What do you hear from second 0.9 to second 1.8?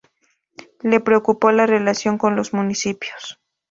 preocupó la